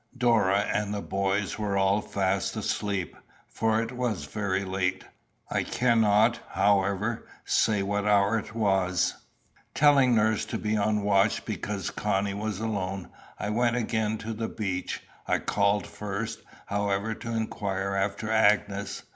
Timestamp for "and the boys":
0.61-1.59